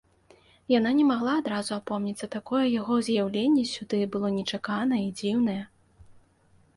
Яна 0.77 0.91
не 0.99 1.03
магла 1.09 1.33
адразу 1.41 1.71
апомніцца, 1.75 2.29
такое 2.35 2.61
яго 2.79 2.95
з'яўленне 3.07 3.65
сюды 3.73 3.99
было 4.15 4.27
нечаканае 4.39 5.03
і 5.05 5.13
дзіўнае. 5.21 5.59